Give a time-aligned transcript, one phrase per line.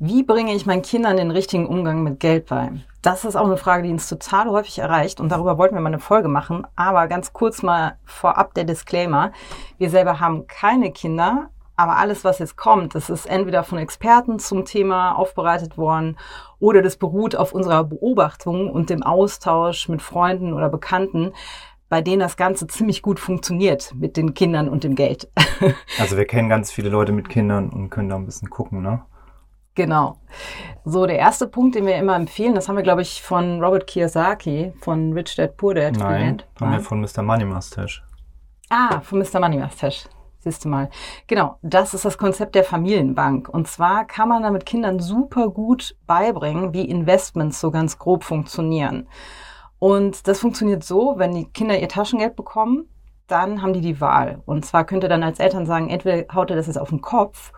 [0.00, 2.70] Wie bringe ich meinen Kindern den richtigen Umgang mit Geld bei?
[3.02, 5.88] Das ist auch eine Frage, die uns total häufig erreicht und darüber wollten wir mal
[5.88, 6.64] eine Folge machen.
[6.76, 9.32] Aber ganz kurz mal vorab der Disclaimer.
[9.76, 14.38] Wir selber haben keine Kinder, aber alles, was jetzt kommt, das ist entweder von Experten
[14.38, 16.16] zum Thema aufbereitet worden
[16.60, 21.32] oder das beruht auf unserer Beobachtung und dem Austausch mit Freunden oder Bekannten,
[21.88, 25.28] bei denen das Ganze ziemlich gut funktioniert mit den Kindern und dem Geld.
[25.98, 29.02] Also wir kennen ganz viele Leute mit Kindern und können da ein bisschen gucken, ne?
[29.78, 30.16] Genau.
[30.84, 33.86] So, der erste Punkt, den wir immer empfehlen, das haben wir, glaube ich, von Robert
[33.86, 36.46] Kiyosaki, von Rich Dad Poor Dad Nein, gelernt.
[36.60, 37.22] haben wir von Mr.
[37.22, 38.02] Money Mustache.
[38.70, 39.38] Ah, von Mr.
[39.38, 40.08] Money Mustache.
[40.40, 40.90] Siehst du mal.
[41.28, 43.48] Genau, das ist das Konzept der Familienbank.
[43.48, 49.06] Und zwar kann man damit Kindern super gut beibringen, wie Investments so ganz grob funktionieren.
[49.78, 52.88] Und das funktioniert so, wenn die Kinder ihr Taschengeld bekommen,
[53.28, 54.42] dann haben die die Wahl.
[54.44, 57.00] Und zwar könnt ihr dann als Eltern sagen, entweder haut ihr das jetzt auf den
[57.00, 57.52] Kopf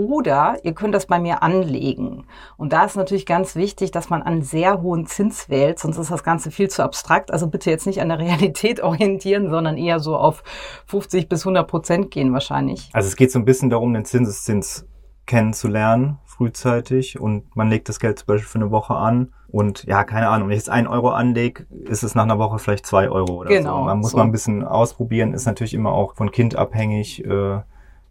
[0.00, 2.24] oder ihr könnt das bei mir anlegen.
[2.56, 6.10] Und da ist natürlich ganz wichtig, dass man einen sehr hohen Zins wählt, sonst ist
[6.10, 7.30] das Ganze viel zu abstrakt.
[7.30, 10.42] Also bitte jetzt nicht an der Realität orientieren, sondern eher so auf
[10.86, 12.88] 50 bis 100 Prozent gehen wahrscheinlich.
[12.94, 14.86] Also es geht so ein bisschen darum, den Zinseszins
[15.26, 17.20] kennenzulernen, frühzeitig.
[17.20, 19.32] Und man legt das Geld zum Beispiel für eine Woche an.
[19.48, 22.58] Und ja, keine Ahnung, wenn ich jetzt ein Euro anlege, ist es nach einer Woche
[22.58, 23.84] vielleicht zwei Euro oder Genau, so.
[23.84, 24.16] Man muss so.
[24.16, 27.60] mal ein bisschen ausprobieren, ist natürlich immer auch von Kind abhängig, äh,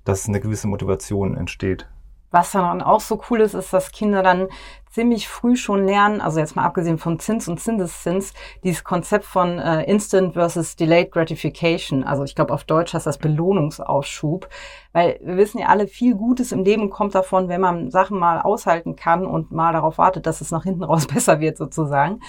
[0.09, 1.87] dass eine gewisse Motivation entsteht.
[2.31, 4.49] Was dann auch so cool ist, ist, dass Kinder dann
[4.91, 9.59] ziemlich früh schon lernen, also jetzt mal abgesehen von Zins und Zinseszins, dieses Konzept von
[9.59, 12.03] äh, Instant versus Delayed Gratification.
[12.03, 14.47] Also ich glaube auf Deutsch heißt das Belohnungsausschub.
[14.93, 18.41] Weil wir wissen ja alle, viel Gutes im Leben kommt davon, wenn man Sachen mal
[18.41, 22.19] aushalten kann und mal darauf wartet, dass es nach hinten raus besser wird sozusagen.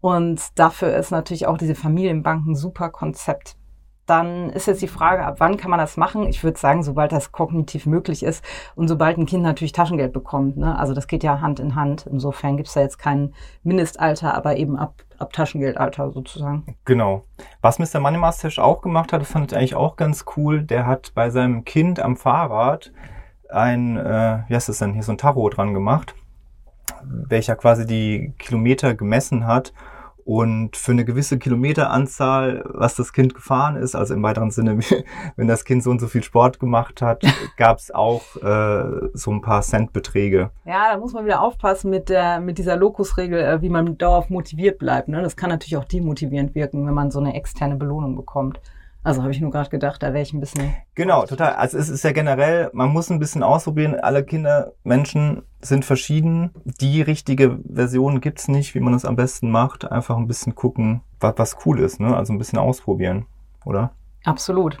[0.00, 3.56] Und dafür ist natürlich auch diese Familienbank ein super Konzept.
[4.10, 6.26] Dann ist jetzt die Frage, ab wann kann man das machen?
[6.26, 8.44] Ich würde sagen, sobald das kognitiv möglich ist
[8.74, 10.56] und sobald ein Kind natürlich Taschengeld bekommt.
[10.56, 10.76] Ne?
[10.76, 12.08] Also das geht ja Hand in Hand.
[12.10, 16.76] Insofern gibt es da jetzt kein Mindestalter, aber eben ab, ab Taschengeldalter sozusagen.
[16.84, 17.22] Genau.
[17.60, 18.00] Was Mr.
[18.00, 20.64] Money Mustache auch gemacht hat, das fand ich eigentlich auch ganz cool.
[20.64, 22.90] Der hat bei seinem Kind am Fahrrad
[23.48, 26.16] ein, äh, wie heißt das denn, hier so ein Tarot dran gemacht,
[27.04, 29.72] welcher quasi die Kilometer gemessen hat
[30.30, 34.78] und für eine gewisse Kilometeranzahl, was das Kind gefahren ist, also im weiteren Sinne,
[35.36, 37.24] wenn das Kind so und so viel Sport gemacht hat,
[37.56, 40.52] gab es auch äh, so ein paar Centbeträge.
[40.64, 44.30] Ja, da muss man wieder aufpassen mit der mit dieser Lokusregel, äh, wie man dauerhaft
[44.30, 45.08] motiviert bleibt.
[45.08, 45.20] Ne?
[45.20, 48.60] Das kann natürlich auch demotivierend wirken, wenn man so eine externe Belohnung bekommt.
[49.02, 50.76] Also habe ich nur gerade gedacht, da wäre ich ein bisschen.
[50.94, 51.54] Genau, total.
[51.54, 53.94] Also es ist ja generell, man muss ein bisschen ausprobieren.
[53.98, 56.50] Alle Kinder, Menschen sind verschieden.
[56.64, 59.90] Die richtige Version gibt's nicht, wie man es am besten macht.
[59.90, 62.14] Einfach ein bisschen gucken, was, was cool ist, ne?
[62.14, 63.26] Also ein bisschen ausprobieren,
[63.64, 63.92] oder?
[64.24, 64.78] Absolut.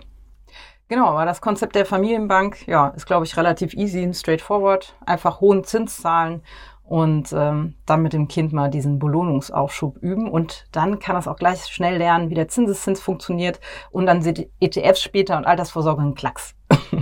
[0.88, 4.96] Genau, aber das Konzept der Familienbank, ja, ist, glaube ich, relativ easy und straightforward.
[5.06, 6.42] Einfach hohen Zins zahlen
[6.90, 10.28] und ähm, dann mit dem Kind mal diesen Belohnungsaufschub üben.
[10.28, 13.60] Und dann kann es auch gleich schnell lernen, wie der Zinseszins funktioniert.
[13.92, 16.56] Und dann sind ETFs später und Altersvorsorge ein Klacks.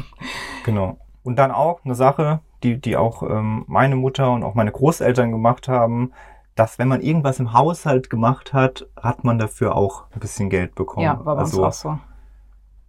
[0.65, 0.99] Genau.
[1.23, 5.33] Und dann auch eine Sache, die, die auch ähm, meine Mutter und auch meine Großeltern
[5.33, 6.13] gemacht haben,
[6.55, 10.75] dass wenn man irgendwas im Haushalt gemacht hat, hat man dafür auch ein bisschen Geld
[10.75, 11.05] bekommen.
[11.05, 11.99] Ja, war bei uns also, auch so.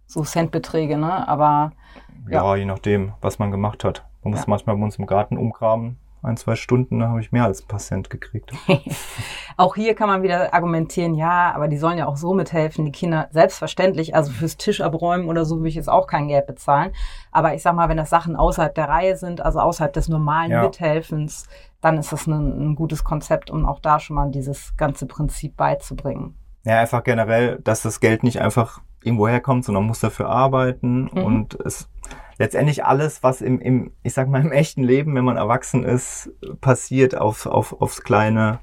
[0.06, 1.26] So Centbeträge, ne?
[1.26, 1.72] Aber
[2.28, 2.54] ja.
[2.56, 4.04] je nachdem, was man gemacht hat.
[4.22, 4.46] Man muss Ja.
[4.48, 5.96] manchmal bei uns im Garten umgraben.
[6.22, 8.52] Ein, zwei Stunden, da habe ich mehr als ein paar Cent gekriegt.
[9.56, 12.92] Auch hier kann man wieder argumentieren, ja, aber die sollen ja auch so mithelfen, die
[12.92, 16.92] Kinder selbstverständlich, also fürs Tisch abräumen oder so will ich jetzt auch kein Geld bezahlen.
[17.32, 20.50] Aber ich sag mal, wenn das Sachen außerhalb der Reihe sind, also außerhalb des normalen
[20.50, 20.62] Ja.
[20.62, 21.48] Mithelfens,
[21.80, 25.56] dann ist das ein, ein gutes Konzept, um auch da schon mal dieses ganze Prinzip
[25.56, 26.34] beizubringen.
[26.64, 31.04] Ja, einfach generell, dass das Geld nicht einfach irgendwo herkommt, sondern man muss dafür arbeiten
[31.14, 31.24] Mhm.
[31.24, 31.88] und es
[32.40, 36.30] letztendlich alles, was im, im, ich sag mal, im echten Leben, wenn man erwachsen ist,
[36.62, 38.60] passiert, auf, auf, aufs Kleine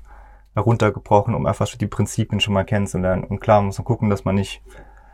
[0.56, 3.24] heruntergebrochen, um einfach die Prinzipien schon mal kennenzulernen.
[3.24, 4.64] Und klar, man muss man gucken, dass man nicht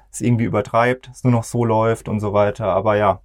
[0.09, 2.67] es irgendwie übertreibt, es nur noch so läuft und so weiter.
[2.67, 3.19] Aber ja,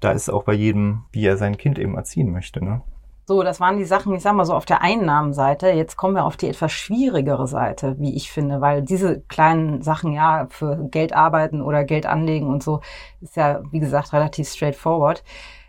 [0.00, 2.62] da ist auch bei jedem, wie er sein Kind eben erziehen möchte.
[2.62, 2.82] Ne?
[3.26, 5.68] So, das waren die Sachen, ich sag mal so auf der Einnahmenseite.
[5.70, 10.12] Jetzt kommen wir auf die etwas schwierigere Seite, wie ich finde, weil diese kleinen Sachen,
[10.12, 12.80] ja, für Geld arbeiten oder Geld anlegen und so,
[13.22, 15.24] ist ja, wie gesagt, relativ straightforward.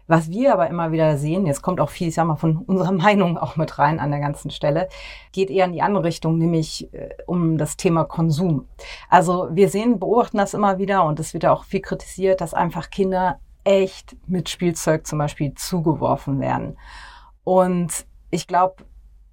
[0.07, 2.91] Was wir aber immer wieder sehen, jetzt kommt auch viel, ich sag mal, von unserer
[2.91, 4.89] Meinung auch mit rein an der ganzen Stelle,
[5.31, 8.67] geht eher in die andere Richtung, nämlich äh, um das Thema Konsum.
[9.09, 12.53] Also wir sehen, beobachten das immer wieder und es wird ja auch viel kritisiert, dass
[12.53, 16.77] einfach Kinder echt mit Spielzeug zum Beispiel zugeworfen werden.
[17.45, 18.83] Und ich glaube,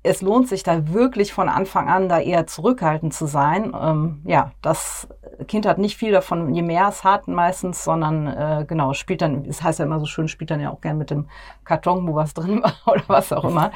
[0.04, 3.72] es lohnt sich da wirklich von Anfang an da eher zurückhaltend zu sein.
[3.80, 5.08] Ähm, ja, das
[5.46, 9.42] Kind hat nicht viel davon, je mehr es hat meistens, sondern äh, genau, spielt dann,
[9.42, 11.28] es das heißt ja immer so schön, spielt dann ja auch gern mit dem
[11.64, 13.70] Karton, wo was drin war oder was auch immer.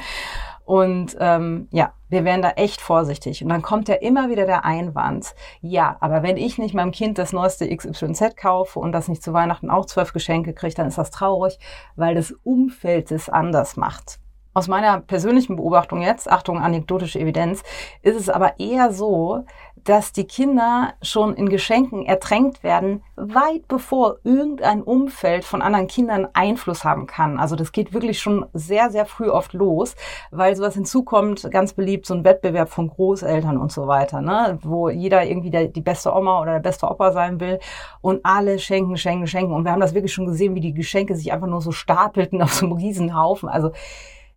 [0.65, 3.41] Und ähm, ja, wir werden da echt vorsichtig.
[3.41, 7.17] Und dann kommt ja immer wieder der Einwand, ja, aber wenn ich nicht meinem Kind
[7.17, 10.97] das neueste XYZ kaufe und das nicht zu Weihnachten auch zwölf Geschenke kriegt, dann ist
[10.97, 11.57] das traurig,
[11.95, 14.19] weil das Umfeld es anders macht.
[14.57, 17.61] Aus meiner persönlichen Beobachtung jetzt, Achtung, anekdotische Evidenz,
[18.01, 19.45] ist es aber eher so,
[19.83, 26.27] dass die Kinder schon in Geschenken ertränkt werden, weit bevor irgendein Umfeld von anderen Kindern
[26.33, 27.37] Einfluss haben kann.
[27.37, 29.95] Also das geht wirklich schon sehr, sehr früh oft los,
[30.31, 34.57] weil sowas hinzukommt, ganz beliebt, so ein Wettbewerb von Großeltern und so weiter, ne?
[34.63, 37.59] wo jeder irgendwie der, die beste Oma oder der beste Opa sein will
[38.01, 39.53] und alle schenken, schenken, schenken.
[39.53, 42.41] Und wir haben das wirklich schon gesehen, wie die Geschenke sich einfach nur so stapelten
[42.41, 43.49] auf so einem Riesenhaufen.
[43.49, 43.71] Also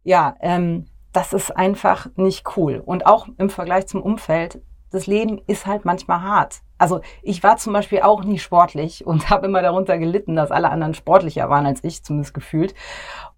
[0.03, 2.83] ja, ähm, das ist einfach nicht cool.
[2.85, 4.61] Und auch im Vergleich zum Umfeld
[4.91, 6.61] das Leben ist halt manchmal hart.
[6.79, 10.71] Also ich war zum Beispiel auch nie sportlich und habe immer darunter gelitten, dass alle
[10.71, 12.75] anderen sportlicher waren als ich, zumindest gefühlt.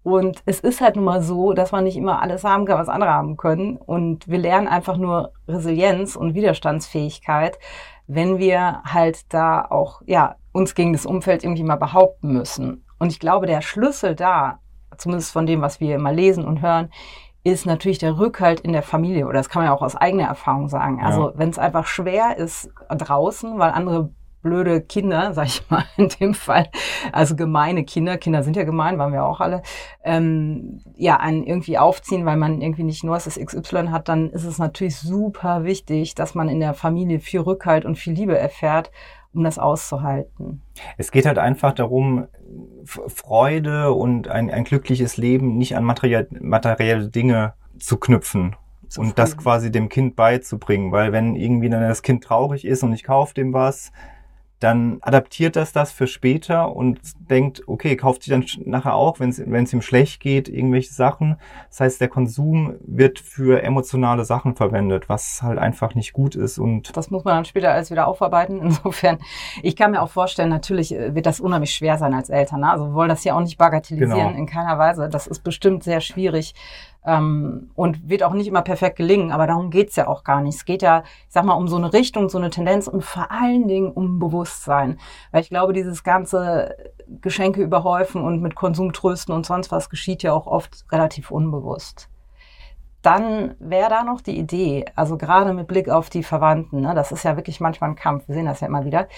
[0.01, 2.89] Und es ist halt nun mal so, dass man nicht immer alles haben kann, was
[2.89, 3.77] andere haben können.
[3.77, 7.57] Und wir lernen einfach nur Resilienz und Widerstandsfähigkeit,
[8.07, 12.85] wenn wir halt da auch, ja, uns gegen das Umfeld irgendwie mal behaupten müssen.
[12.99, 14.59] Und ich glaube, der Schlüssel da,
[15.03, 16.89] zumindest von dem, was wir immer lesen und hören,
[17.43, 19.27] ist natürlich der Rückhalt in der Familie.
[19.27, 21.03] Oder das kann man ja auch aus eigener Erfahrung sagen.
[21.03, 21.33] Also ja.
[21.35, 24.09] wenn es einfach schwer ist draußen, weil andere
[24.43, 26.69] blöde Kinder, sag ich mal in dem Fall,
[27.11, 29.63] also gemeine Kinder, Kinder sind ja gemein, waren wir auch alle,
[30.03, 34.43] ähm, ja, einen irgendwie aufziehen, weil man irgendwie nicht nur das XY hat, dann ist
[34.43, 38.91] es natürlich super wichtig, dass man in der Familie viel Rückhalt und viel Liebe erfährt,
[39.33, 40.61] um das auszuhalten.
[40.97, 42.27] Es geht halt einfach darum,
[42.83, 48.55] Freude und ein, ein glückliches Leben nicht an materielle, materielle Dinge zu knüpfen
[48.97, 52.93] und das quasi dem Kind beizubringen, weil wenn irgendwie dann das Kind traurig ist und
[52.93, 53.91] ich kaufe dem was,
[54.63, 56.99] dann adaptiert das das für später und
[57.29, 61.37] denkt, okay, kauft sich dann nachher auch, wenn es ihm schlecht geht, irgendwelche Sachen.
[61.69, 66.59] Das heißt, der Konsum wird für emotionale Sachen verwendet, was halt einfach nicht gut ist.
[66.59, 68.59] Und das muss man dann später alles wieder aufarbeiten.
[68.61, 69.19] Insofern,
[69.61, 72.61] ich kann mir auch vorstellen, natürlich äh, wird das unheimlich schwer sein als Eltern.
[72.61, 72.71] Ne?
[72.71, 74.37] Also wir wollen das hier auch nicht bagatellisieren genau.
[74.37, 75.09] in keiner Weise.
[75.09, 76.53] Das ist bestimmt sehr schwierig
[77.05, 80.55] ähm, und wird auch nicht immer perfekt gelingen, aber darum geht's ja auch gar nicht.
[80.55, 83.31] Es geht ja, ich sag mal, um so eine Richtung, so eine Tendenz und vor
[83.31, 84.99] allen Dingen um Bewusstsein.
[85.31, 86.75] Weil ich glaube, dieses ganze
[87.21, 92.09] Geschenke überhäufen und mit Konsum trösten und sonst was geschieht ja auch oft relativ unbewusst.
[93.01, 97.11] Dann wäre da noch die Idee, also gerade mit Blick auf die Verwandten, ne, das
[97.11, 99.09] ist ja wirklich manchmal ein Kampf, wir sehen das ja immer wieder,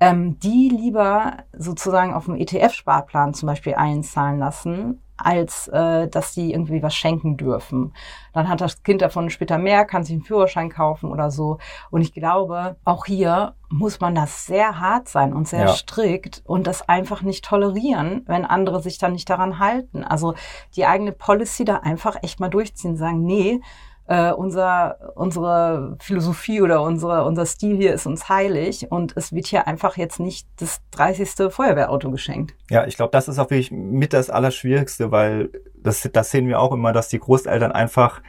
[0.00, 6.52] ähm, die lieber sozusagen auf dem ETF-Sparplan zum Beispiel einzahlen lassen, als äh, dass die
[6.52, 7.92] irgendwie was schenken dürfen.
[8.32, 11.58] Dann hat das Kind davon später mehr, kann sich einen Führerschein kaufen oder so.
[11.90, 15.68] Und ich glaube, auch hier muss man das sehr hart sein und sehr ja.
[15.68, 20.04] strikt und das einfach nicht tolerieren, wenn andere sich dann nicht daran halten.
[20.04, 20.34] Also
[20.74, 23.60] die eigene Policy da einfach echt mal durchziehen, sagen, nee,
[24.10, 29.46] äh, unser, unsere Philosophie oder unsere, unser Stil hier ist uns heilig und es wird
[29.46, 31.52] hier einfach jetzt nicht das 30.
[31.52, 32.54] Feuerwehrauto geschenkt.
[32.70, 36.58] Ja, ich glaube, das ist auch wirklich mit das Allerschwierigste, weil das, das sehen wir
[36.58, 38.20] auch immer, dass die Großeltern einfach,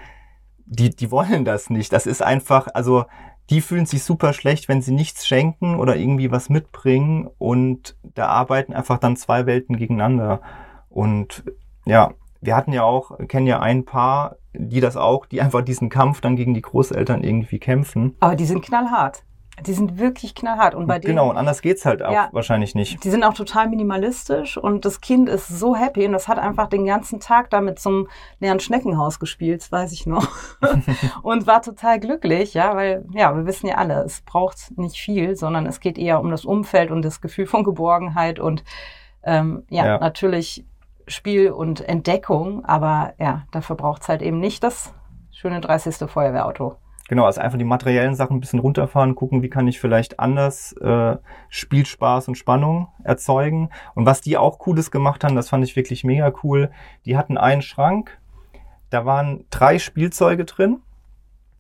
[0.66, 1.92] die, die wollen das nicht.
[1.92, 3.06] Das ist einfach, also
[3.50, 8.28] die fühlen sich super schlecht, wenn sie nichts schenken oder irgendwie was mitbringen und da
[8.28, 10.42] arbeiten einfach dann zwei Welten gegeneinander.
[10.90, 11.44] Und
[11.86, 15.90] ja, wir hatten ja auch, kennen ja ein Paar, die das auch, die einfach diesen
[15.90, 18.16] Kampf dann gegen die Großeltern irgendwie kämpfen.
[18.20, 19.24] Aber die sind knallhart.
[19.66, 20.74] Die sind wirklich knallhart.
[20.74, 23.04] Und bei denen, genau, und anders geht's halt auch ja, wahrscheinlich nicht.
[23.04, 26.68] Die sind auch total minimalistisch und das Kind ist so happy und das hat einfach
[26.68, 28.08] den ganzen Tag da mit so einem
[28.40, 30.28] leeren Schneckenhaus gespielt, weiß ich noch.
[31.22, 35.36] und war total glücklich, ja, weil, ja, wir wissen ja alle, es braucht nicht viel,
[35.36, 38.64] sondern es geht eher um das Umfeld und das Gefühl von Geborgenheit und
[39.24, 40.66] ähm, ja, ja, natürlich
[41.08, 44.94] Spiel und Entdeckung, aber ja, dafür braucht es halt eben nicht das
[45.32, 46.10] schöne 30.
[46.10, 46.76] Feuerwehrauto.
[47.12, 50.72] Genau, also einfach die materiellen Sachen ein bisschen runterfahren, gucken, wie kann ich vielleicht anders
[50.78, 51.18] äh,
[51.50, 53.70] Spielspaß und Spannung erzeugen.
[53.96, 56.72] Und was die auch Cooles gemacht haben, das fand ich wirklich mega cool.
[57.06, 58.18] Die hatten einen Schrank,
[58.92, 60.80] da waren drei Spielzeuge drin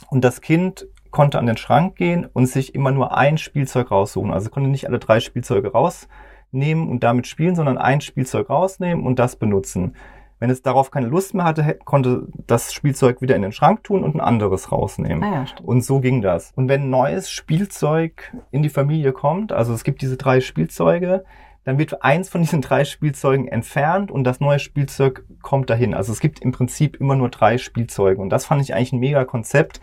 [0.10, 4.32] und das Kind konnte an den Schrank gehen und sich immer nur ein Spielzeug raussuchen.
[4.32, 6.08] Also konnte nicht alle drei Spielzeuge raus
[6.52, 9.96] nehmen und damit spielen, sondern ein Spielzeug rausnehmen und das benutzen.
[10.40, 14.04] Wenn es darauf keine Lust mehr hatte, konnte das Spielzeug wieder in den Schrank tun
[14.04, 15.24] und ein anderes rausnehmen.
[15.24, 16.52] Ah ja, und so ging das.
[16.56, 21.26] Und wenn ein neues Spielzeug in die Familie kommt, also es gibt diese drei Spielzeuge,
[21.64, 25.94] dann wird eins von diesen drei Spielzeugen entfernt und das neue Spielzeug kommt dahin.
[25.94, 29.00] Also es gibt im Prinzip immer nur drei Spielzeuge und das fand ich eigentlich ein
[29.00, 29.80] mega Konzept.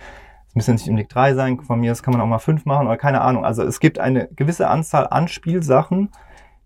[0.49, 2.89] Es müssen nicht unbedingt drei sein, von mir das kann man auch mal fünf machen
[2.89, 3.45] oder keine Ahnung.
[3.45, 6.11] Also es gibt eine gewisse Anzahl an Spielsachen,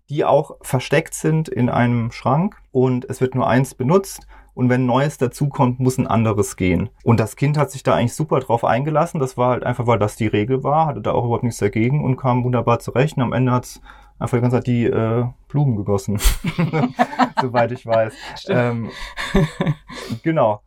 [0.09, 4.85] die auch versteckt sind in einem Schrank und es wird nur eins benutzt und wenn
[4.85, 6.89] Neues dazukommt, muss ein anderes gehen.
[7.03, 9.19] Und das Kind hat sich da eigentlich super drauf eingelassen.
[9.19, 12.03] Das war halt einfach, weil das die Regel war, hatte da auch überhaupt nichts dagegen
[12.03, 13.17] und kam wunderbar zurecht.
[13.17, 13.81] Und am Ende hat's
[14.19, 16.19] einfach die ganze Zeit die äh, Blumen gegossen,
[17.41, 18.13] soweit ich weiß.
[18.49, 18.91] Ähm,
[20.23, 20.61] genau.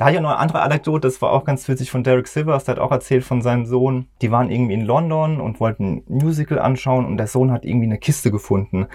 [0.00, 2.76] Da ich noch eine andere Anekdote, das war auch ganz witzig von Derek Silvers, der
[2.76, 4.08] hat auch erzählt von seinem Sohn.
[4.22, 7.84] Die waren irgendwie in London und wollten ein Musical anschauen und der Sohn hat irgendwie
[7.84, 8.86] eine Kiste gefunden.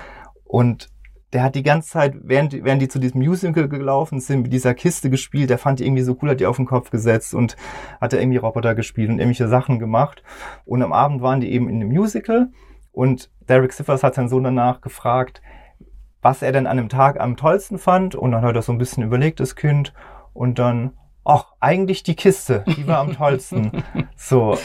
[0.46, 0.90] Und
[1.32, 4.74] der hat die ganze Zeit, während, während die zu diesem Musical gelaufen sind, mit dieser
[4.74, 7.56] Kiste gespielt, der fand die irgendwie so cool, hat die auf den Kopf gesetzt und
[8.02, 10.24] hat da irgendwie Roboter gespielt und irgendwelche Sachen gemacht.
[10.66, 12.50] Und am Abend waren die eben in einem Musical
[12.92, 15.44] und Derek Siffers hat seinen Sohn danach gefragt,
[16.24, 18.80] was er denn an dem Tag am tollsten fand und dann hat er so ein
[18.80, 19.94] bisschen überlegt, das Kind,
[20.36, 20.92] und dann,
[21.24, 23.84] ach, eigentlich die Kiste, die war am tollsten.
[24.16, 24.58] so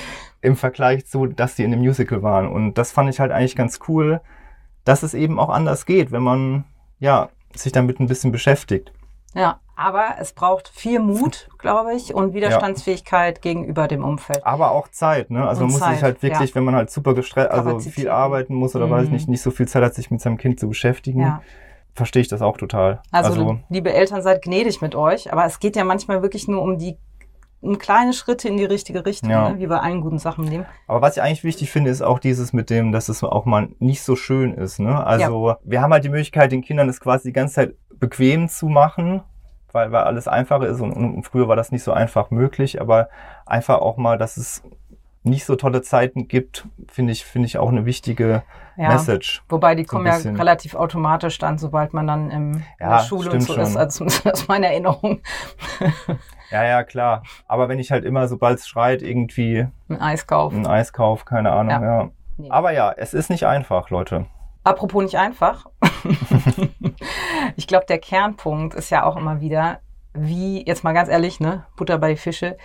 [0.42, 2.48] im Vergleich zu, dass die in dem Musical waren.
[2.48, 4.20] Und das fand ich halt eigentlich ganz cool,
[4.84, 6.64] dass es eben auch anders geht, wenn man,
[6.98, 8.92] ja, sich damit ein bisschen beschäftigt.
[9.34, 13.40] Ja, aber es braucht viel Mut, glaube ich, und Widerstandsfähigkeit ja.
[13.40, 14.44] gegenüber dem Umfeld.
[14.44, 15.46] Aber auch Zeit, ne?
[15.46, 16.54] Also und man muss Zeit, sich halt wirklich, ja.
[16.56, 18.90] wenn man halt super gestresst, also viel arbeiten muss oder mhm.
[18.90, 21.20] weiß ich nicht, nicht so viel Zeit hat, sich mit seinem Kind zu beschäftigen.
[21.20, 21.42] Ja
[21.94, 23.00] verstehe ich das auch total.
[23.10, 26.62] Also, also, liebe Eltern, seid gnädig mit euch, aber es geht ja manchmal wirklich nur
[26.62, 26.96] um die
[27.60, 29.50] um kleine Schritte in die richtige Richtung, ja.
[29.50, 29.58] ne?
[29.58, 30.66] wie bei allen guten Sachen im Leben.
[30.86, 33.68] Aber was ich eigentlich wichtig finde, ist auch dieses mit dem, dass es auch mal
[33.78, 34.78] nicht so schön ist.
[34.78, 35.04] Ne?
[35.04, 35.58] Also ja.
[35.62, 39.22] wir haben halt die Möglichkeit, den Kindern das quasi die ganze Zeit bequem zu machen,
[39.72, 43.10] weil, weil alles einfacher ist und, und früher war das nicht so einfach möglich, aber
[43.44, 44.62] einfach auch mal, dass es
[45.22, 48.42] nicht so tolle Zeiten gibt, finde ich, finde ich auch eine wichtige
[48.76, 49.42] ja, Message.
[49.48, 53.30] Wobei die kommen ja relativ automatisch dann, sobald man dann im, ja, in der Schule
[53.30, 53.62] und so schon.
[53.62, 53.76] ist.
[53.76, 55.20] Also das ist meine Erinnerung.
[56.50, 57.22] Ja, ja, klar.
[57.46, 60.56] Aber wenn ich halt immer, sobald es schreit, irgendwie ein Eis kaufe.
[60.56, 62.00] Ein Eis kaufe, keine Ahnung, ja.
[62.00, 62.10] ja.
[62.38, 62.50] Nee.
[62.50, 64.26] Aber ja, es ist nicht einfach, Leute.
[64.64, 65.66] Apropos nicht einfach.
[67.56, 69.80] ich glaube, der Kernpunkt ist ja auch immer wieder,
[70.12, 72.56] wie, jetzt mal ganz ehrlich, ne, Butter bei Fische,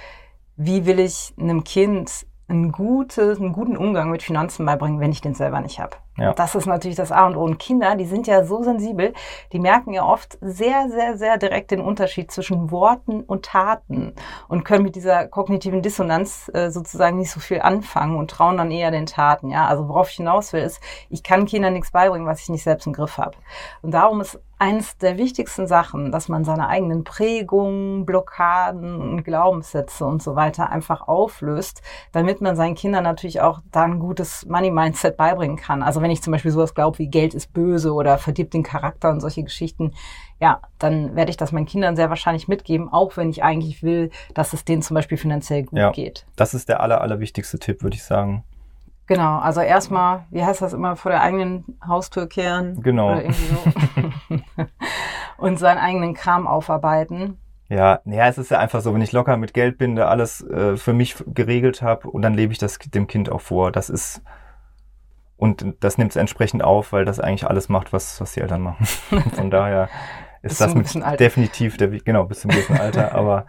[0.55, 5.21] wie will ich einem Kind ein gutes, einen guten Umgang mit Finanzen beibringen, wenn ich
[5.21, 5.97] den selber nicht habe.
[6.17, 6.33] Ja.
[6.33, 7.43] Das ist natürlich das A und O.
[7.43, 9.13] Und Kinder, die sind ja so sensibel,
[9.51, 14.13] die merken ja oft sehr, sehr, sehr direkt den Unterschied zwischen Worten und Taten
[14.47, 18.71] und können mit dieser kognitiven Dissonanz äh, sozusagen nicht so viel anfangen und trauen dann
[18.71, 19.49] eher den Taten.
[19.49, 22.63] Ja, also worauf ich hinaus will, ist, ich kann Kindern nichts beibringen, was ich nicht
[22.63, 23.37] selbst im Griff habe.
[23.81, 30.05] Und darum ist eins der wichtigsten Sachen, dass man seine eigenen Prägungen, Blockaden und Glaubenssätze
[30.05, 31.81] und so weiter einfach auflöst,
[32.13, 35.83] damit man seinen Kindern natürlich auch da ein gutes Money-Mindset beibringen kann.
[35.83, 39.09] Also wenn ich zum Beispiel sowas glaube wie Geld ist böse oder verdirbt den Charakter
[39.09, 39.91] und solche Geschichten,
[40.39, 44.11] ja, dann werde ich das meinen Kindern sehr wahrscheinlich mitgeben, auch wenn ich eigentlich will,
[44.35, 46.27] dass es denen zum Beispiel finanziell gut ja, geht.
[46.35, 48.43] Das ist der aller, allerwichtigste Tipp, würde ich sagen.
[49.07, 52.79] Genau, also erstmal, wie heißt das immer, vor der eigenen Haustür kehren.
[52.83, 53.13] Genau.
[53.13, 53.55] Oder irgendwie
[54.27, 54.65] so.
[55.37, 57.39] und seinen eigenen Kram aufarbeiten.
[57.67, 60.77] Ja, naja, es ist ja einfach so, wenn ich locker mit Geld binde, alles äh,
[60.77, 63.71] für mich geregelt habe und dann lebe ich das dem Kind auch vor.
[63.71, 64.21] Das ist
[65.37, 68.61] und das nimmt es entsprechend auf, weil das eigentlich alles macht, was, was die Eltern
[68.61, 68.85] machen.
[69.35, 69.89] Von daher
[70.41, 73.45] ist das mit definitiv der genau bis zum gewissen Alter, aber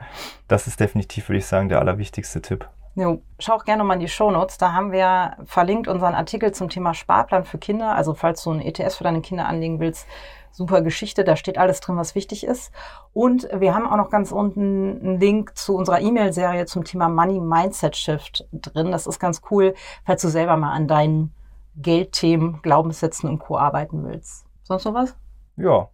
[0.48, 2.68] das ist definitiv, würde ich sagen, der allerwichtigste Tipp.
[2.94, 4.56] Jo, schau auch gerne mal in die Shownotes.
[4.56, 7.94] Da haben wir verlinkt unseren Artikel zum Thema Sparplan für Kinder.
[7.94, 10.08] Also falls du ein ETS für deine Kinder anlegen willst,
[10.50, 11.22] super Geschichte.
[11.22, 12.72] Da steht alles drin, was wichtig ist.
[13.12, 17.38] Und wir haben auch noch ganz unten einen Link zu unserer E-Mail-Serie zum Thema Money
[17.38, 18.90] Mindset Shift drin.
[18.90, 19.74] Das ist ganz cool,
[20.06, 21.34] falls du selber mal an deinen
[21.76, 23.58] Geldthemen, Glaubenssätzen und Co.
[23.58, 24.46] arbeiten willst.
[24.62, 25.16] Sonst noch was?
[25.56, 25.88] Ja,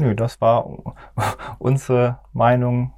[0.00, 0.66] nö, das war
[1.58, 2.92] unsere Meinung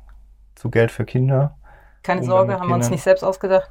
[0.54, 1.56] zu Geld für Kinder.
[2.02, 2.68] Keine Sorge, haben Kindern.
[2.68, 3.70] wir uns nicht selbst ausgedacht.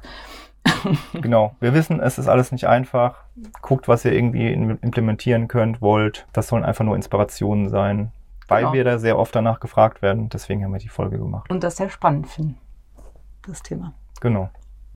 [1.12, 3.24] genau, wir wissen, es ist alles nicht einfach.
[3.62, 6.26] Guckt, was ihr irgendwie implementieren könnt, wollt.
[6.32, 8.12] Das sollen einfach nur Inspirationen sein,
[8.48, 8.72] weil genau.
[8.72, 10.28] wir da sehr oft danach gefragt werden.
[10.28, 11.50] Deswegen haben wir die Folge gemacht.
[11.50, 12.58] Und das sehr spannend finden,
[13.46, 13.94] das Thema.
[14.20, 14.50] Genau.